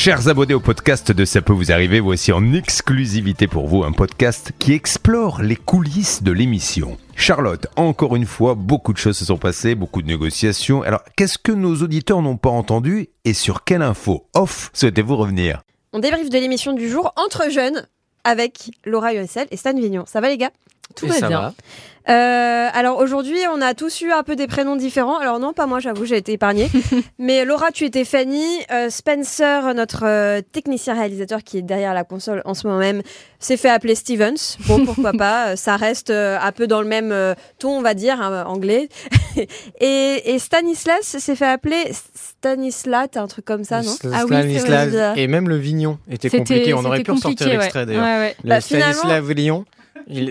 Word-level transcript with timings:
Chers 0.00 0.28
abonnés 0.28 0.54
au 0.54 0.60
podcast 0.60 1.10
de 1.10 1.24
Ça 1.24 1.42
peut 1.42 1.52
vous 1.52 1.72
arriver, 1.72 1.98
voici 1.98 2.30
en 2.30 2.52
exclusivité 2.52 3.48
pour 3.48 3.66
vous 3.66 3.82
un 3.82 3.90
podcast 3.90 4.52
qui 4.60 4.72
explore 4.72 5.42
les 5.42 5.56
coulisses 5.56 6.22
de 6.22 6.30
l'émission. 6.30 6.96
Charlotte, 7.16 7.66
encore 7.74 8.14
une 8.14 8.24
fois, 8.24 8.54
beaucoup 8.54 8.92
de 8.92 8.98
choses 8.98 9.18
se 9.18 9.24
sont 9.24 9.38
passées, 9.38 9.74
beaucoup 9.74 10.00
de 10.00 10.06
négociations. 10.06 10.82
Alors, 10.82 11.02
qu'est-ce 11.16 11.36
que 11.36 11.50
nos 11.50 11.74
auditeurs 11.82 12.22
n'ont 12.22 12.36
pas 12.36 12.48
entendu 12.48 13.08
et 13.24 13.32
sur 13.32 13.64
quelle 13.64 13.82
info 13.82 14.28
off 14.34 14.70
souhaitez-vous 14.72 15.16
revenir? 15.16 15.62
On 15.92 15.98
débriefe 15.98 16.30
de 16.30 16.38
l'émission 16.38 16.74
du 16.74 16.88
jour 16.88 17.12
entre 17.16 17.50
jeunes 17.50 17.84
avec 18.22 18.70
Laura 18.84 19.14
USL 19.14 19.48
et 19.50 19.56
Stan 19.56 19.74
Vignon. 19.74 20.04
Ça 20.06 20.20
va 20.20 20.28
les 20.28 20.38
gars? 20.38 20.52
Tout 20.96 21.06
va 21.06 21.28
bien. 21.28 21.54
Euh, 22.08 22.68
alors 22.72 22.98
aujourd'hui, 22.98 23.38
on 23.52 23.60
a 23.60 23.74
tous 23.74 24.00
eu 24.00 24.10
un 24.10 24.22
peu 24.22 24.34
des 24.34 24.46
prénoms 24.46 24.76
différents. 24.76 25.18
Alors 25.18 25.38
non, 25.38 25.52
pas 25.52 25.66
moi, 25.66 25.78
j'avoue, 25.78 26.06
j'ai 26.06 26.16
été 26.16 26.32
épargnée. 26.32 26.70
Mais 27.18 27.44
Laura, 27.44 27.70
tu 27.70 27.84
étais 27.84 28.04
Fanny. 28.04 28.46
Euh, 28.72 28.88
Spencer, 28.88 29.74
notre 29.74 30.06
euh, 30.06 30.40
technicien 30.40 30.94
réalisateur 30.94 31.44
qui 31.44 31.58
est 31.58 31.62
derrière 31.62 31.92
la 31.92 32.04
console 32.04 32.40
en 32.46 32.54
ce 32.54 32.66
moment 32.66 32.78
même, 32.78 33.02
s'est 33.40 33.58
fait 33.58 33.68
appeler 33.68 33.94
Stevens. 33.94 34.56
Bon, 34.66 34.86
pourquoi 34.86 35.12
pas. 35.18 35.56
Ça 35.56 35.76
reste 35.76 36.10
un 36.10 36.52
peu 36.52 36.66
dans 36.66 36.80
le 36.80 36.88
même 36.88 37.14
ton, 37.58 37.78
on 37.78 37.82
va 37.82 37.92
dire, 37.92 38.20
hein, 38.22 38.44
anglais. 38.46 38.88
et, 39.80 40.34
et, 40.34 40.38
Stanislas 40.38 41.02
s'est 41.02 41.36
fait 41.36 41.46
appeler 41.46 41.92
Stanislat, 42.14 43.08
un 43.16 43.26
truc 43.26 43.44
comme 43.44 43.64
ça, 43.64 43.82
non? 43.82 43.94
Ah 44.14 44.24
oui, 44.24 44.58
Stanislas. 44.58 45.14
Et 45.16 45.26
même 45.26 45.48
le 45.48 45.56
Vignon 45.56 45.98
était 46.10 46.30
compliqué. 46.30 46.72
On 46.72 46.84
aurait 46.86 47.02
pu 47.02 47.10
ressortir 47.10 47.48
l'extrait 47.48 47.84
d'ailleurs. 47.84 48.04
Ouais, 48.04 48.18
ouais. 48.18 48.36
Le 48.44 48.48
bah, 48.48 48.60
Stanislas 48.62 49.22
Vignon. 49.22 49.66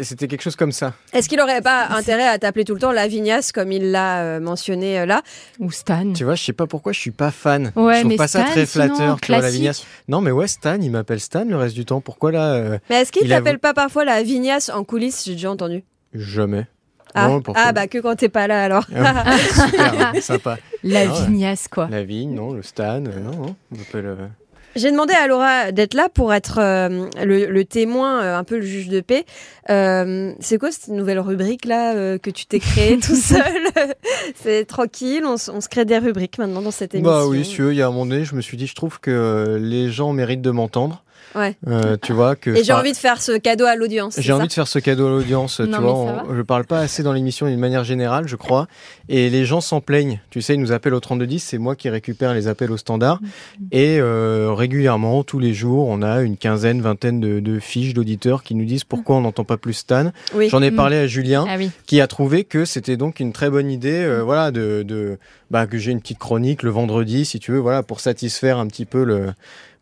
C'était 0.01 0.27
quelque 0.27 0.41
chose 0.41 0.55
comme 0.55 0.71
ça. 0.71 0.93
Est-ce 1.13 1.29
qu'il 1.29 1.37
n'aurait 1.37 1.61
pas 1.61 1.87
intérêt 1.89 2.27
à 2.27 2.39
t'appeler 2.39 2.65
tout 2.65 2.73
le 2.73 2.79
temps 2.79 2.91
Lavignas 2.91 3.51
comme 3.53 3.71
il 3.71 3.91
l'a 3.91 4.21
euh, 4.21 4.39
mentionné 4.39 4.99
euh, 4.99 5.05
là? 5.05 5.21
Ou 5.59 5.71
Stan 5.71 6.13
Tu 6.13 6.23
vois, 6.23 6.35
je 6.35 6.43
sais 6.43 6.53
pas 6.53 6.65
pourquoi 6.65 6.93
je 6.93 6.99
suis 6.99 7.11
pas 7.11 7.29
fan. 7.29 7.71
Ouais, 7.75 7.95
je 7.95 7.99
trouve 7.99 8.11
mais 8.11 8.17
pas 8.17 8.27
Stan, 8.27 8.45
ça 8.45 8.51
très 8.51 8.65
flatteur, 8.65 9.21
tu 9.21 9.31
vois, 9.31 9.41
Lavignas. 9.41 9.85
Non, 10.07 10.21
mais 10.21 10.31
ouais, 10.31 10.47
Stan, 10.47 10.77
il 10.81 10.89
m'appelle 10.89 11.19
Stan 11.19 11.45
le 11.45 11.55
reste 11.55 11.75
du 11.75 11.85
temps. 11.85 12.01
Pourquoi 12.01 12.31
là 12.31 12.53
euh, 12.53 12.77
Mais 12.89 13.01
est-ce 13.01 13.11
qu'il 13.11 13.29
t'appelle 13.29 13.59
pas 13.59 13.73
parfois 13.73 14.03
Lavignas 14.03 14.71
en 14.73 14.83
coulisses? 14.83 15.23
J'ai 15.25 15.33
déjà 15.33 15.51
entendu. 15.51 15.83
Jamais. 16.13 16.65
Ah, 17.13 17.29
non, 17.29 17.41
ah 17.55 17.71
bah 17.71 17.87
que 17.87 17.99
quand 17.99 18.15
t'es 18.15 18.29
pas 18.29 18.47
là 18.47 18.63
alors. 18.63 18.85
Ah 18.95 19.37
super, 19.37 20.13
sympa. 20.21 20.57
Lavignas 20.83 21.67
quoi. 21.71 21.87
La 21.89 22.03
vigne, 22.03 22.33
non, 22.33 22.53
le 22.53 22.63
Stan, 22.63 22.99
non, 22.99 23.11
non. 23.21 23.55
On 23.71 23.81
appelle. 23.81 24.29
J'ai 24.77 24.91
demandé 24.91 25.13
à 25.13 25.27
Laura 25.27 25.71
d'être 25.71 25.95
là 25.95 26.07
pour 26.07 26.33
être 26.33 26.59
euh, 26.59 27.09
le, 27.17 27.63
témoin, 27.63 28.21
euh, 28.21 28.37
un 28.37 28.43
peu 28.43 28.57
le 28.57 28.65
juge 28.65 28.89
de 28.89 29.01
paix. 29.01 29.25
Euh, 29.71 30.33
c'est 30.39 30.59
quoi 30.59 30.71
cette 30.71 30.89
nouvelle 30.89 31.19
rubrique 31.19 31.65
là 31.65 32.17
que 32.19 32.29
tu 32.29 32.45
t'es 32.45 32.59
créée 32.59 32.97
tout 33.01 33.15
seul? 33.15 33.41
C'est 34.35 34.65
tranquille, 34.65 35.23
on, 35.25 35.37
se 35.37 35.67
crée 35.67 35.85
des 35.85 35.97
rubriques 35.97 36.37
maintenant 36.37 36.61
dans 36.61 36.71
cette 36.71 36.93
émission. 36.93 37.11
Bah 37.11 37.25
oui, 37.25 37.43
si 37.43 37.55
il 37.55 37.73
y 37.73 37.81
a 37.81 37.87
un 37.87 37.89
moment 37.89 38.05
donné, 38.05 38.23
je 38.23 38.35
me 38.35 38.41
suis 38.41 38.55
dit, 38.55 38.67
je 38.67 38.75
trouve 38.75 38.99
que 38.99 39.57
les 39.59 39.89
gens 39.89 40.13
méritent 40.13 40.41
de 40.41 40.51
m'entendre. 40.51 41.03
Ouais. 41.35 41.55
Euh, 41.67 41.97
tu 42.01 42.13
vois 42.13 42.35
que 42.35 42.49
et 42.49 42.63
j'ai 42.63 42.73
envie 42.73 42.91
de 42.91 42.97
faire 42.97 43.21
ce 43.21 43.37
cadeau 43.37 43.65
à 43.65 43.75
l'audience. 43.75 44.15
J'ai 44.19 44.33
envie 44.33 44.47
de 44.47 44.53
faire 44.53 44.67
ce 44.67 44.79
cadeau 44.79 45.07
à 45.07 45.09
l'audience. 45.09 45.61
tu 45.63 45.79
vois, 45.79 46.25
je 46.35 46.41
parle 46.41 46.65
pas 46.65 46.79
assez 46.79 47.03
dans 47.03 47.13
l'émission 47.13 47.47
d'une 47.47 47.59
manière 47.59 47.83
générale, 47.83 48.27
je 48.27 48.35
crois. 48.35 48.67
Et 49.09 49.29
les 49.29 49.45
gens 49.45 49.61
s'en 49.61 49.81
plaignent. 49.81 50.19
Tu 50.29 50.41
sais, 50.41 50.55
ils 50.55 50.59
nous 50.59 50.71
appellent 50.71 50.93
au 50.93 50.99
3210, 50.99 51.39
c'est 51.39 51.57
moi 51.57 51.75
qui 51.75 51.89
récupère 51.89 52.33
les 52.33 52.47
appels 52.47 52.71
au 52.71 52.77
standard. 52.77 53.21
Mm-hmm. 53.21 53.67
Et 53.71 53.99
euh, 53.99 54.53
régulièrement, 54.53 55.23
tous 55.23 55.39
les 55.39 55.53
jours, 55.53 55.87
on 55.87 56.01
a 56.01 56.21
une 56.21 56.37
quinzaine, 56.37 56.81
vingtaine 56.81 57.19
de, 57.19 57.59
fiches 57.59 57.93
d'auditeurs 57.93 58.43
qui 58.43 58.55
nous 58.55 58.65
disent 58.65 58.83
pourquoi 58.83 59.15
on 59.17 59.21
n'entend 59.21 59.43
pas 59.43 59.57
plus 59.57 59.73
Stan. 59.73 60.11
J'en 60.49 60.61
ai 60.61 60.71
parlé 60.71 60.97
à 60.97 61.07
Julien, 61.07 61.45
ah 61.49 61.57
qui 61.85 62.01
a 62.01 62.07
trouvé 62.07 62.43
que 62.43 62.65
c'était 62.65 62.97
donc 62.97 63.19
une 63.19 63.33
très 63.33 63.49
bonne 63.49 63.71
idée, 63.71 64.03
euh, 64.03 64.21
voilà, 64.21 64.51
de, 64.51 64.83
de 64.83 65.17
bah, 65.51 65.67
que 65.67 65.77
j'ai 65.77 65.91
une 65.91 66.01
petite 66.01 66.19
chronique 66.19 66.63
le 66.63 66.69
vendredi, 66.69 67.25
si 67.25 67.39
tu 67.39 67.51
veux, 67.51 67.59
voilà, 67.59 67.83
pour 67.83 67.99
satisfaire 67.99 68.57
un 68.57 68.67
petit 68.67 68.85
peu 68.85 69.03
le 69.03 69.33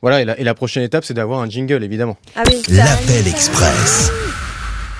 voilà, 0.05 0.21
et 0.21 0.43
la, 0.43 0.53
prochaine 0.53 0.83
étape, 0.83 1.03
c'est 1.03 1.15
d'avoir 1.15 1.39
un 1.39 1.49
jingle, 1.49 1.83
évidemment. 1.83 2.15
Ah 2.35 2.43
L'appel 2.69 3.27
express. 3.27 4.11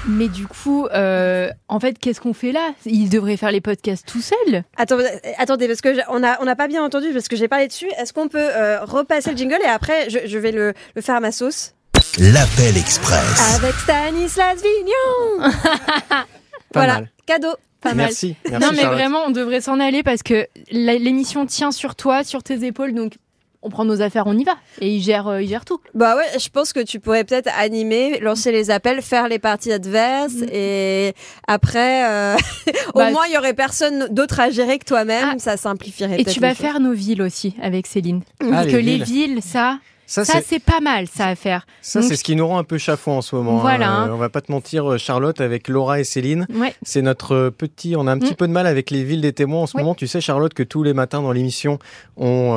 Mais 0.07 0.29
du 0.29 0.47
coup, 0.47 0.87
euh, 0.87 1.49
en 1.67 1.79
fait, 1.79 1.99
qu'est-ce 1.99 2.19
qu'on 2.19 2.33
fait 2.33 2.51
là? 2.51 2.73
Il 2.85 3.09
devrait 3.09 3.37
faire 3.37 3.51
les 3.51 3.61
podcasts 3.61 4.07
tout 4.07 4.21
seul? 4.21 4.63
Attends, 4.77 4.97
attendez, 5.37 5.67
parce 5.67 5.81
que 5.81 5.89
on 6.09 6.21
n'a 6.21 6.39
on 6.41 6.47
a 6.47 6.55
pas 6.55 6.67
bien 6.67 6.83
entendu, 6.83 7.11
parce 7.13 7.27
que 7.27 7.35
j'ai 7.35 7.47
parlé 7.47 7.67
dessus. 7.67 7.89
Est-ce 7.99 8.13
qu'on 8.13 8.27
peut 8.27 8.39
euh, 8.39 8.83
repasser 8.83 9.29
le 9.29 9.37
jingle 9.37 9.59
et 9.63 9.67
après, 9.67 10.09
je, 10.09 10.37
vais 10.39 10.51
le, 10.51 10.73
faire 10.99 11.15
à 11.15 11.19
ma 11.19 11.31
sauce? 11.31 11.75
L'appel 12.17 12.75
express. 12.75 13.55
Avec 13.57 13.75
Stanislas 13.75 14.55
Vignon 14.55 15.51
Voilà, 16.73 17.01
cadeau. 17.27 17.55
Pas 17.85 17.93
merci, 17.93 18.35
merci. 18.49 18.65
Non, 18.65 18.71
mais 18.75 18.83
vraiment, 18.83 19.19
on 19.27 19.31
devrait 19.31 19.61
s'en 19.61 19.79
aller 19.79 20.01
parce 20.01 20.23
que 20.23 20.47
l'émission 20.71 21.45
tient 21.45 21.71
sur 21.71 21.95
toi, 21.95 22.23
sur 22.23 22.41
tes 22.41 22.65
épaules. 22.65 22.93
Donc, 22.93 23.13
on 23.61 23.69
prend 23.69 23.85
nos 23.85 24.01
affaires, 24.01 24.27
on 24.27 24.37
y 24.37 24.43
va. 24.43 24.53
Et 24.79 24.95
il 24.95 25.01
gère, 25.01 25.27
euh, 25.27 25.41
il 25.41 25.49
gère 25.49 25.65
tout. 25.65 25.79
Bah 25.95 26.15
ouais, 26.15 26.39
je 26.39 26.49
pense 26.49 26.71
que 26.71 26.79
tu 26.79 26.99
pourrais 26.99 27.23
peut-être 27.23 27.49
animer, 27.57 28.19
lancer 28.19 28.51
les 28.51 28.69
appels, 28.69 29.01
faire 29.01 29.27
les 29.27 29.39
parties 29.39 29.71
adverses 29.71 30.33
mm. 30.33 30.49
et 30.51 31.13
après, 31.47 32.07
euh, 32.07 32.35
au 32.93 32.99
bah, 32.99 33.11
moins 33.11 33.25
il 33.27 33.33
y 33.33 33.37
aurait 33.37 33.55
personne 33.55 34.07
d'autre 34.11 34.39
à 34.39 34.51
gérer 34.51 34.77
que 34.77 34.85
toi-même. 34.85 35.31
Ah. 35.33 35.39
Ça 35.39 35.57
simplifierait. 35.57 36.21
Et 36.21 36.25
tu 36.25 36.39
vas 36.39 36.53
faire 36.53 36.79
nos 36.79 36.93
villes 36.93 37.21
aussi 37.21 37.55
avec 37.61 37.87
Céline. 37.87 38.21
Ah, 38.39 38.45
Parce 38.51 38.67
que 38.67 38.77
les 38.77 38.97
villes, 38.97 39.41
ça. 39.41 39.79
Ça, 40.07 40.23
c'est 40.23 40.59
pas 40.59 40.79
mal, 40.81 41.07
ça 41.07 41.27
à 41.27 41.35
faire. 41.35 41.65
Ça, 41.81 42.01
c'est 42.01 42.15
ce 42.15 42.23
qui 42.23 42.35
nous 42.35 42.47
rend 42.47 42.57
un 42.57 42.63
peu 42.63 42.77
chafouin 42.77 43.15
en 43.15 43.21
ce 43.21 43.35
moment. 43.35 43.57
Hein. 43.57 43.61
Voilà. 43.61 44.03
Euh, 44.03 44.13
on 44.13 44.17
va 44.17 44.29
pas 44.29 44.41
te 44.41 44.51
mentir, 44.51 44.91
euh, 44.91 44.97
Charlotte, 44.97 45.41
avec 45.41 45.67
Laura 45.67 45.99
et 45.99 46.03
Céline. 46.03 46.47
C'est 46.83 47.01
notre 47.01 47.33
euh, 47.33 47.51
petit. 47.51 47.95
On 47.97 48.07
a 48.07 48.11
un 48.11 48.19
petit 48.19 48.33
mm. 48.33 48.37
peu 48.37 48.47
de 48.47 48.51
mal 48.51 48.67
avec 48.67 48.91
les 48.91 49.03
villes 49.03 49.21
des 49.21 49.33
témoins 49.33 49.63
en 49.63 49.67
ce 49.67 49.77
moment. 49.77 49.95
Tu 49.95 50.07
sais, 50.07 50.21
Charlotte, 50.21 50.53
que 50.53 50.63
tous 50.63 50.83
les 50.83 50.93
matins 50.93 51.21
dans 51.21 51.31
l'émission, 51.31 51.79
on, 52.17 52.51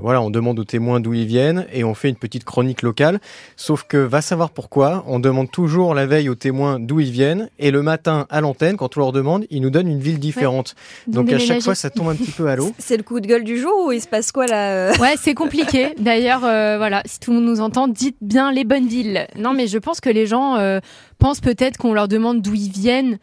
voilà, 0.00 0.20
on 0.20 0.30
demande 0.30 0.58
aux 0.58 0.64
témoins 0.64 1.00
d'où 1.00 1.14
ils 1.14 1.26
viennent 1.26 1.66
et 1.72 1.84
on 1.84 1.94
fait 1.94 2.08
une 2.08 2.16
petite 2.16 2.44
chronique 2.44 2.82
locale. 2.82 3.20
Sauf 3.56 3.84
que, 3.84 3.96
va 3.96 4.20
savoir 4.20 4.50
pourquoi, 4.50 5.04
on 5.06 5.18
demande 5.18 5.50
toujours 5.50 5.94
la 5.94 6.06
veille 6.06 6.28
aux 6.28 6.34
témoins 6.34 6.78
d'où 6.78 7.00
ils 7.00 7.10
viennent 7.10 7.48
et 7.58 7.70
le 7.70 7.82
matin 7.82 8.26
à 8.30 8.40
l'antenne, 8.40 8.76
quand 8.76 8.96
on 8.96 9.00
leur 9.00 9.12
demande, 9.12 9.46
ils 9.50 9.60
nous 9.60 9.70
donnent 9.70 9.88
une 9.88 10.00
ville 10.00 10.18
différente. 10.18 10.74
Donc 11.06 11.32
à 11.32 11.38
chaque 11.38 11.62
fois, 11.62 11.74
ça 11.74 11.90
tombe 11.90 12.08
un 12.08 12.14
petit 12.14 12.30
peu 12.30 12.48
à 12.48 12.56
l'eau. 12.56 12.72
C'est 12.78 12.96
le 12.96 13.02
coup 13.02 13.20
de 13.20 13.26
gueule 13.26 13.44
du 13.44 13.58
jour 13.58 13.86
ou 13.86 13.92
il 13.92 14.00
se 14.00 14.08
passe 14.08 14.32
quoi 14.32 14.46
là 14.46 14.92
Ouais, 14.98 15.14
c'est 15.20 15.34
compliqué. 15.34 15.94
D'ailleurs 15.98 16.42
voilà, 16.82 17.00
si 17.04 17.20
tout 17.20 17.30
le 17.30 17.36
monde 17.38 17.48
nous 17.48 17.60
entend, 17.60 17.86
dites 17.86 18.16
bien 18.20 18.50
les 18.50 18.64
bonnes 18.64 18.88
villes. 18.88 19.28
Non, 19.36 19.52
mais 19.54 19.68
je 19.68 19.78
pense 19.78 20.00
que 20.00 20.10
les 20.10 20.26
gens 20.26 20.56
euh, 20.56 20.80
pensent 21.20 21.40
peut-être 21.40 21.76
qu'on 21.76 21.92
leur 21.92 22.08
demande 22.08 22.42
d'où 22.42 22.54
ils 22.54 22.72
viennent. 22.72 23.18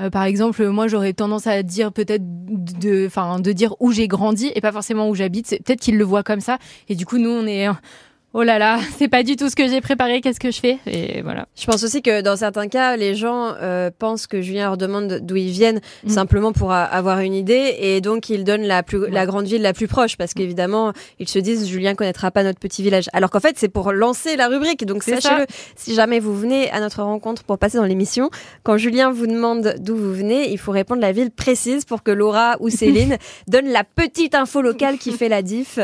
Euh, 0.00 0.10
par 0.10 0.24
exemple, 0.24 0.66
moi, 0.66 0.88
j'aurais 0.88 1.12
tendance 1.12 1.46
à 1.46 1.62
dire 1.62 1.92
peut-être 1.92 2.24
de, 2.24 3.06
enfin, 3.06 3.38
de 3.38 3.52
dire 3.52 3.76
où 3.78 3.92
j'ai 3.92 4.08
grandi 4.08 4.50
et 4.52 4.60
pas 4.60 4.72
forcément 4.72 5.08
où 5.08 5.14
j'habite. 5.14 5.48
Peut-être 5.64 5.78
qu'ils 5.78 5.96
le 5.96 6.02
voient 6.02 6.24
comme 6.24 6.40
ça. 6.40 6.58
Et 6.88 6.96
du 6.96 7.06
coup, 7.06 7.18
nous, 7.18 7.30
on 7.30 7.46
est 7.46 7.68
oh 8.34 8.42
là 8.42 8.58
là, 8.58 8.80
c'est 8.98 9.08
pas 9.08 9.22
du 9.22 9.36
tout 9.36 9.48
ce 9.48 9.56
que 9.56 9.68
j'ai 9.68 9.80
préparé, 9.80 10.20
qu'est-ce 10.20 10.40
que 10.40 10.50
je 10.50 10.60
fais 10.60 10.78
Et 10.86 11.22
voilà. 11.22 11.46
Je 11.56 11.64
pense 11.66 11.82
aussi 11.84 12.02
que 12.02 12.20
dans 12.20 12.36
certains 12.36 12.68
cas, 12.68 12.96
les 12.96 13.14
gens 13.14 13.54
euh, 13.62 13.90
pensent 13.96 14.26
que 14.26 14.42
Julien 14.42 14.64
leur 14.64 14.76
demande 14.76 15.20
d'où 15.22 15.36
ils 15.36 15.50
viennent 15.50 15.80
mm. 16.04 16.08
simplement 16.10 16.52
pour 16.52 16.72
avoir 16.72 17.20
une 17.20 17.34
idée 17.34 17.76
et 17.78 18.00
donc 18.00 18.28
ils 18.28 18.44
donnent 18.44 18.66
la, 18.66 18.82
plus, 18.82 19.08
la 19.08 19.24
grande 19.24 19.46
ville 19.46 19.62
la 19.62 19.72
plus 19.72 19.86
proche 19.86 20.16
parce 20.16 20.34
qu'évidemment, 20.34 20.92
ils 21.18 21.28
se 21.28 21.38
disent 21.38 21.68
Julien 21.68 21.94
connaîtra 21.94 22.30
pas 22.30 22.42
notre 22.42 22.58
petit 22.58 22.82
village. 22.82 23.08
Alors 23.12 23.30
qu'en 23.30 23.40
fait, 23.40 23.56
c'est 23.58 23.68
pour 23.68 23.92
lancer 23.92 24.36
la 24.36 24.48
rubrique. 24.48 24.84
Donc 24.84 25.04
sachez-le, 25.04 25.46
si 25.76 25.94
jamais 25.94 26.18
vous 26.18 26.36
venez 26.36 26.70
à 26.70 26.80
notre 26.80 27.02
rencontre 27.02 27.44
pour 27.44 27.58
passer 27.58 27.78
dans 27.78 27.84
l'émission, 27.84 28.30
quand 28.64 28.76
Julien 28.76 29.12
vous 29.12 29.26
demande 29.26 29.76
d'où 29.78 29.96
vous 29.96 30.12
venez, 30.12 30.50
il 30.50 30.58
faut 30.58 30.72
répondre 30.72 31.00
la 31.00 31.12
ville 31.12 31.30
précise 31.30 31.84
pour 31.84 32.02
que 32.02 32.10
Laura 32.10 32.56
ou 32.58 32.68
Céline 32.68 33.16
donnent 33.46 33.70
la 33.70 33.84
petite 33.84 34.34
info 34.34 34.60
locale 34.60 34.98
qui 34.98 35.12
fait 35.12 35.28
la 35.28 35.42
diff 35.42 35.78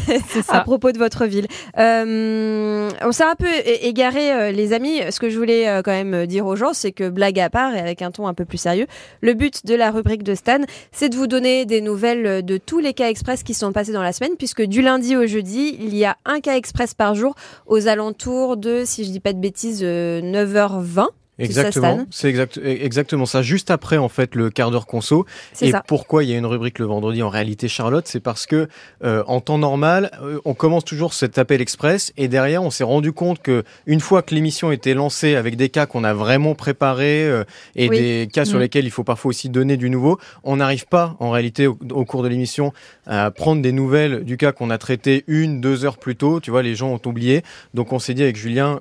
à 0.48 0.60
propos 0.60 0.92
de 0.92 0.98
votre 0.98 1.26
ville. 1.26 1.48
Euh, 1.78 1.95
euh, 2.04 2.90
on 3.02 3.12
s'est 3.12 3.24
un 3.24 3.34
peu 3.34 3.48
égaré, 3.64 4.32
euh, 4.32 4.50
les 4.52 4.72
amis. 4.72 5.00
Ce 5.10 5.20
que 5.20 5.30
je 5.30 5.38
voulais 5.38 5.68
euh, 5.68 5.82
quand 5.82 5.92
même 5.92 6.26
dire 6.26 6.46
aux 6.46 6.56
gens, 6.56 6.72
c'est 6.72 6.92
que 6.92 7.08
blague 7.08 7.38
à 7.40 7.50
part 7.50 7.74
et 7.74 7.78
avec 7.78 8.02
un 8.02 8.10
ton 8.10 8.26
un 8.26 8.34
peu 8.34 8.44
plus 8.44 8.58
sérieux, 8.58 8.86
le 9.20 9.34
but 9.34 9.64
de 9.64 9.74
la 9.74 9.90
rubrique 9.90 10.22
de 10.22 10.34
Stan, 10.34 10.60
c'est 10.92 11.08
de 11.08 11.16
vous 11.16 11.26
donner 11.26 11.64
des 11.64 11.80
nouvelles 11.80 12.44
de 12.44 12.56
tous 12.58 12.78
les 12.78 12.94
cas 12.94 13.08
express 13.08 13.42
qui 13.42 13.54
sont 13.54 13.72
passés 13.72 13.92
dans 13.92 14.02
la 14.02 14.12
semaine, 14.12 14.36
puisque 14.38 14.62
du 14.62 14.82
lundi 14.82 15.16
au 15.16 15.26
jeudi, 15.26 15.76
il 15.80 15.94
y 15.96 16.04
a 16.04 16.16
un 16.24 16.40
cas 16.40 16.56
express 16.56 16.94
par 16.94 17.14
jour 17.14 17.34
aux 17.66 17.88
alentours 17.88 18.56
de, 18.56 18.82
si 18.84 19.04
je 19.04 19.10
dis 19.10 19.20
pas 19.20 19.32
de 19.32 19.40
bêtises, 19.40 19.82
9h20. 19.82 21.08
Exactement, 21.38 22.06
c'est 22.10 22.28
exact, 22.28 22.58
exactement 22.64 23.26
ça. 23.26 23.42
Juste 23.42 23.70
après, 23.70 23.98
en 23.98 24.08
fait, 24.08 24.34
le 24.34 24.48
quart 24.48 24.70
d'heure 24.70 24.86
conso. 24.86 25.26
Et 25.60 25.72
pourquoi 25.86 26.24
il 26.24 26.30
y 26.30 26.34
a 26.34 26.38
une 26.38 26.46
rubrique 26.46 26.78
le 26.78 26.86
vendredi 26.86 27.22
en 27.22 27.28
réalité, 27.28 27.68
Charlotte? 27.68 28.06
C'est 28.06 28.20
parce 28.20 28.46
que 28.46 28.68
euh, 29.04 29.22
en 29.26 29.40
temps 29.40 29.58
normal, 29.58 30.10
euh, 30.22 30.40
on 30.46 30.54
commence 30.54 30.84
toujours 30.84 31.12
cet 31.12 31.36
appel 31.36 31.60
express 31.60 32.12
et 32.16 32.28
derrière, 32.28 32.62
on 32.62 32.70
s'est 32.70 32.84
rendu 32.84 33.12
compte 33.12 33.42
que 33.42 33.64
une 33.84 34.00
fois 34.00 34.22
que 34.22 34.34
l'émission 34.34 34.72
était 34.72 34.94
lancée 34.94 35.34
avec 35.34 35.56
des 35.56 35.68
cas 35.68 35.84
qu'on 35.84 36.04
a 36.04 36.14
vraiment 36.14 36.54
préparés 36.54 37.24
euh, 37.28 37.44
et 37.74 37.88
des 37.90 38.28
cas 38.32 38.46
sur 38.46 38.58
mm. 38.58 38.62
lesquels 38.62 38.84
il 38.86 38.90
faut 38.90 39.04
parfois 39.04 39.28
aussi 39.28 39.50
donner 39.50 39.76
du 39.76 39.90
nouveau, 39.90 40.18
on 40.42 40.56
n'arrive 40.56 40.86
pas 40.86 41.16
en 41.20 41.30
réalité 41.30 41.66
au, 41.66 42.04
cours 42.06 42.22
de 42.22 42.28
l'émission 42.28 42.72
à 43.06 43.30
prendre 43.30 43.60
des 43.60 43.72
nouvelles 43.72 44.24
du 44.24 44.38
cas 44.38 44.52
qu'on 44.52 44.70
a 44.70 44.78
traité 44.78 45.24
une, 45.26 45.60
deux 45.60 45.84
heures 45.84 45.98
plus 45.98 46.16
tôt. 46.16 46.40
Tu 46.40 46.50
vois, 46.50 46.62
les 46.62 46.74
gens 46.74 46.88
ont 46.88 47.00
oublié. 47.08 47.42
Donc 47.74 47.92
on 47.92 47.98
s'est 47.98 48.14
dit 48.14 48.22
avec 48.22 48.36
Julien, 48.36 48.80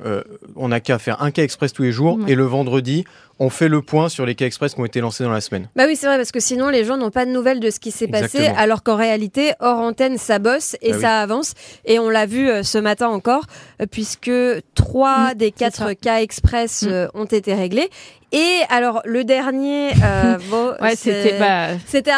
on 0.56 0.70
n'a 0.70 0.80
qu'à 0.80 1.00
faire 1.00 1.22
un 1.22 1.32
cas 1.32 1.44
express 1.44 1.74
tous 1.74 1.84
les 1.84 1.92
jours 1.92 2.20
et 2.28 2.36
le 2.36 2.45
vendredi, 2.46 3.06
on 3.40 3.50
fait 3.50 3.68
le 3.68 3.82
point 3.82 4.10
sur 4.10 4.26
les 4.26 4.36
cas 4.36 4.46
express 4.46 4.74
qui 4.74 4.80
ont 4.80 4.86
été 4.86 5.02
lancés 5.02 5.24
dans 5.24 5.32
la 5.32 5.42
semaine. 5.42 5.68
Bah 5.76 5.86
oui, 5.88 5.96
c'est 5.96 6.08
vrai, 6.08 6.18
parce 6.18 6.32
que 6.32 6.40
sinon 6.40 6.70
les 6.70 6.86
gens 6.86 6.98
n'ont 6.98 7.12
pas 7.12 7.26
de 7.26 7.32
nouvelles 7.32 7.60
de 7.60 7.70
ce 7.70 7.80
qui 7.80 7.92
s'est 7.92 8.08
passé, 8.08 8.46
alors 8.58 8.84
qu'en 8.84 8.96
réalité, 8.96 9.52
hors 9.60 9.80
antenne, 9.80 10.18
ça 10.18 10.40
bosse 10.40 10.76
et 10.82 10.92
bah 10.92 11.00
ça 11.00 11.22
avance. 11.22 11.54
Et 11.86 12.00
on 12.00 12.10
l'a 12.10 12.26
vu 12.26 12.50
euh, 12.50 12.64
ce 12.64 12.78
matin 12.78 13.10
encore, 13.10 13.44
euh, 13.82 13.86
puisque 13.90 14.32
trois 14.74 15.34
des 15.34 15.52
quatre 15.52 15.94
cas 15.94 16.22
express 16.22 16.84
mm. 16.84 16.88
euh, 16.88 17.08
ont 17.14 17.26
été 17.26 17.54
réglés. 17.54 17.90
Et 18.32 18.62
alors 18.70 19.02
le 19.06 19.24
dernier, 19.24 19.92
bon, 20.50 20.74
c'était 20.96 21.40
bah, 21.40 21.70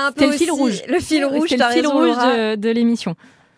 un 0.05 0.11
peu 0.11 0.27
le 0.27 0.31
fil 0.31 0.51
rouge, 0.51 0.81
le 0.87 0.99
fil 0.99 1.25
rouge, 1.25 1.51
le 1.51 1.73
fil 1.73 1.87
rouge 1.87 2.57
de 2.57 2.69
l'émission. 2.69 3.15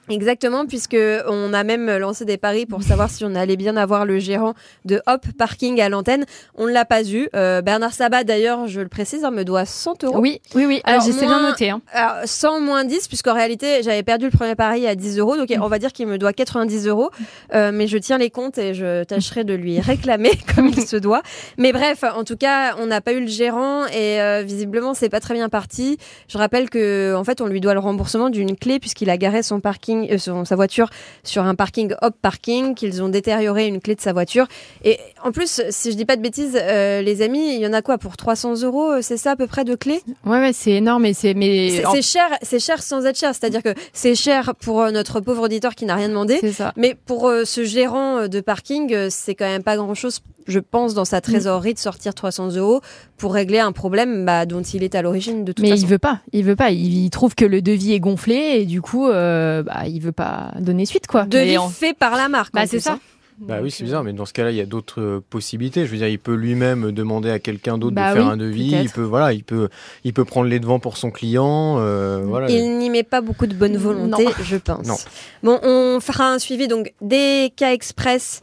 Exactement, 0.09 0.65
puisque 0.65 0.97
on 1.27 1.53
a 1.53 1.63
même 1.63 1.97
lancé 1.97 2.25
des 2.25 2.38
paris 2.38 2.65
pour 2.65 2.83
savoir 2.83 3.09
si 3.09 3.23
on 3.25 3.35
allait 3.35 3.57
bien 3.57 3.77
avoir 3.77 4.06
le 4.06 4.19
gérant 4.19 4.53
de 4.85 5.01
Hop 5.07 5.25
Parking 5.38 5.79
à 5.81 5.89
l'antenne. 5.89 6.25
On 6.56 6.65
ne 6.65 6.71
l'a 6.71 6.85
pas 6.85 7.03
eu. 7.03 7.29
Euh, 7.35 7.61
Bernard 7.61 7.94
Sabat, 7.94 8.23
d'ailleurs, 8.23 8.67
je 8.67 8.81
le 8.81 8.88
précise, 8.88 9.23
hein, 9.23 9.31
me 9.31 9.44
doit 9.44 9.65
100 9.65 10.03
euros. 10.03 10.19
Oui, 10.19 10.41
oui, 10.56 10.65
oui. 10.65 10.81
Alors, 10.83 11.03
j'ai 11.03 11.13
bien 11.13 11.41
noté. 11.41 11.69
Hein. 11.69 11.81
100 12.25 12.61
moins 12.61 12.85
10, 12.85 13.07
puisqu'en 13.07 13.33
réalité, 13.33 13.83
j'avais 13.83 14.03
perdu 14.03 14.25
le 14.25 14.31
premier 14.31 14.56
pari 14.56 14.88
à 14.88 14.95
10 14.95 15.19
euros. 15.19 15.38
Donc, 15.38 15.53
on 15.59 15.67
va 15.67 15.79
dire 15.79 15.94
qu'il 15.94 16.07
me 16.07 16.17
doit 16.17 16.33
90 16.33 16.88
euros. 16.88 17.11
Euh, 17.53 17.71
mais 17.73 17.88
je 17.88 17.97
tiens 17.97 18.17
les 18.17 18.29
comptes 18.29 18.57
et 18.57 18.73
je 18.73 19.03
tâcherai 19.03 19.44
de 19.44 19.53
lui 19.53 19.79
réclamer 19.79 20.31
comme 20.56 20.67
il 20.67 20.85
se 20.85 20.97
doit. 20.97 21.21
Mais 21.57 21.71
bref, 21.71 22.03
en 22.03 22.23
tout 22.23 22.38
cas, 22.38 22.75
on 22.79 22.88
n'a 22.88 23.01
pas 23.01 23.13
eu 23.13 23.21
le 23.21 23.27
gérant 23.27 23.85
et 23.88 24.21
euh, 24.21 24.44
visiblement, 24.45 24.94
c'est 24.94 25.09
pas 25.09 25.19
très 25.19 25.33
bien 25.33 25.50
parti. 25.50 25.97
Je 26.27 26.38
rappelle 26.38 26.69
que, 26.69 27.15
en 27.15 27.23
fait, 27.23 27.41
on 27.41 27.45
lui 27.45 27.61
doit 27.61 27.73
le 27.73 27.79
remboursement 27.79 28.29
d'une 28.29 28.56
clé 28.56 28.79
puisqu'il 28.79 29.09
a 29.09 29.17
garé 29.17 29.44
son 29.44 29.59
parking 29.59 29.99
euh, 30.10 30.46
sa 30.46 30.56
voiture 30.56 30.90
sur 31.24 31.44
un 31.44 31.56
parking 31.56 31.94
hop 32.01 32.16
parking, 32.22 32.75
qu'ils 32.75 33.01
ont 33.01 33.10
détérioré 33.10 33.68
une 33.68 33.80
clé 33.80 33.96
de 33.96 34.01
sa 34.01 34.13
voiture. 34.13 34.48
Et 34.84 35.00
en 35.24 35.31
plus, 35.31 35.62
si 35.69 35.92
je 35.92 35.98
dis 35.98 36.06
pas 36.06 36.16
de 36.16 36.22
bêtises, 36.22 36.57
euh, 36.60 37.01
les 37.01 37.22
amis, 37.22 37.56
il 37.56 37.60
y 37.60 37.68
en 37.68 37.74
a 37.74 37.81
quoi 37.81 37.98
pour 37.98 38.18
300 38.18 38.63
euros 38.63 38.92
euh, 38.92 39.01
C'est 39.01 39.18
ça 39.18 39.31
à 39.31 39.36
peu 39.36 39.48
près 39.48 39.63
de 39.63 39.75
clés 39.75 40.01
Ouais, 40.25 40.40
ouais, 40.40 40.54
c'est 40.54 40.72
énorme. 40.72 41.06
Et 41.06 41.13
c'est 41.13 41.34
mais 41.34 41.84
c'est 41.92 42.01
cher, 42.01 42.30
c'est 42.42 42.60
cher 42.60 42.81
sans 42.81 43.06
être 43.06 43.18
cher. 43.18 43.34
C'est-à-dire 43.34 43.63
que 43.63 43.74
c'est 43.94 44.16
cher 44.16 44.54
pour 44.56 44.92
notre 44.92 45.19
pauvre 45.19 45.44
auditeur 45.44 45.75
qui 45.75 45.86
n'a 45.86 45.96
rien 45.96 46.10
demandé. 46.10 46.40
Ça. 46.52 46.74
Mais 46.75 46.95
pour 47.06 47.31
ce 47.44 47.63
gérant 47.63 48.28
de 48.28 48.40
parking, 48.40 49.10
c'est 49.10 49.36
quand 49.36 49.45
même 49.45 49.63
pas 49.63 49.78
grand-chose 49.78 50.22
je 50.47 50.59
pense, 50.59 50.94
dans 50.94 51.06
sa 51.06 51.18
mm. 51.18 51.21
trésorerie 51.21 51.74
de 51.74 51.80
sortir 51.80 52.13
300 52.13 52.56
euros 52.56 52.81
pour 53.18 53.33
régler 53.33 53.59
un 53.59 53.71
problème 53.71 54.25
bah, 54.25 54.45
dont 54.45 54.62
il 54.62 54.83
est 54.83 54.95
à 54.95 55.01
l'origine 55.01 55.45
de 55.45 55.51
toute 55.51 55.63
Mais 55.63 55.71
façon. 55.71 55.81
Mais 55.81 55.88
il 55.88 55.89
veut 55.89 56.00
pas, 56.00 56.19
il 56.31 56.44
veut 56.44 56.56
pas. 56.56 56.71
Il, 56.71 57.09
trouve 57.09 57.36
que 57.36 57.45
le 57.45 57.62
devis 57.62 57.94
est 57.94 58.00
gonflé 58.00 58.57
et 58.59 58.65
du 58.65 58.81
coup, 58.81 59.07
euh, 59.07 59.63
bah, 59.63 59.88
il 59.88 60.00
veut 60.01 60.12
pas 60.12 60.51
donner 60.59 60.86
suite, 60.86 61.07
quoi. 61.07 61.25
Devis 61.25 61.57
fait 61.71 61.97
par 61.97 62.15
la 62.15 62.30
marque. 62.30 62.53
Bah, 62.53 62.68
c'est 62.68 62.80
ça. 62.80 63.00
Bah 63.39 63.59
oui, 63.62 63.71
c'est 63.71 63.86
bizarre, 63.86 64.03
mais 64.03 64.12
dans 64.12 64.25
ce 64.25 64.33
cas-là, 64.33 64.51
il 64.51 64.57
y 64.57 64.62
a 64.62 64.65
d'autres 64.65 65.00
euh, 65.00 65.24
possibilités. 65.30 65.86
Je 65.86 65.91
veux 65.91 65.97
dire, 65.97 66.09
il 66.09 66.19
peut 66.19 66.33
lui-même 66.33 66.92
demander 66.92 67.30
à 67.30 67.39
quelqu'un 67.39 67.77
d'autre 67.77 67.92
de 67.92 67.95
bah 67.95 68.13
faire 68.13 68.27
un 68.27 68.35
devis. 68.35 68.75
Il 68.81 68.89
peut, 68.89 69.01
voilà, 69.01 69.31
il 69.31 69.45
peut, 69.45 69.69
il 70.03 70.12
peut 70.13 70.25
prendre 70.25 70.50
les 70.50 70.59
devants 70.59 70.80
pour 70.80 70.97
son 70.97 71.09
client. 71.09 71.77
Euh, 71.80 72.21
voilà. 72.25 72.50
Il 72.50 72.77
n'y 72.77 72.89
met 72.89 73.03
pas 73.03 73.21
beaucoup 73.21 73.47
de 73.47 73.53
bonne 73.53 73.77
volonté, 73.77 74.25
je 74.44 74.57
pense. 74.57 74.85
Non. 74.85 74.97
Bon, 75.44 75.57
on 75.63 76.00
fera 76.01 76.30
un 76.30 76.39
suivi 76.39 76.68
donc 76.68 76.94
des 77.00 77.53
cas 77.56 77.71
express 77.71 78.42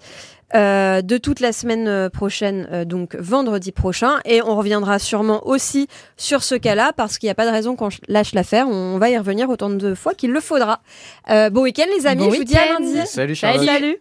euh, 0.54 1.02
de 1.02 1.18
toute 1.18 1.40
la 1.40 1.52
semaine 1.52 1.88
euh, 1.88 2.08
prochaine, 2.08 2.68
euh, 2.70 2.84
donc 2.84 3.16
vendredi 3.16 3.72
prochain. 3.72 4.20
Et 4.24 4.42
on 4.42 4.56
reviendra 4.56 4.98
sûrement 4.98 5.46
aussi 5.46 5.88
sur 6.16 6.42
ce 6.44 6.54
cas-là, 6.54 6.92
parce 6.96 7.18
qu'il 7.18 7.26
n'y 7.26 7.32
a 7.32 7.34
pas 7.34 7.46
de 7.46 7.50
raison 7.50 7.74
qu'on 7.74 7.88
lâche 8.08 8.32
l'affaire. 8.32 8.68
On 8.68 8.98
va 8.98 9.10
y 9.10 9.18
revenir 9.18 9.50
autant 9.50 9.70
de 9.70 9.94
fois 9.94 10.14
qu'il 10.14 10.30
le 10.30 10.40
faudra. 10.40 10.80
bon 11.28 11.62
week-end 11.62 11.86
les 11.96 12.06
amis, 12.06 12.30
je 12.30 12.36
vous 12.36 12.44
dis 12.44 12.56
à 12.56 12.78
lundi. 12.78 13.06
Salut 13.06 13.34
Charlotte. 13.34 13.66
Salut. 13.66 13.98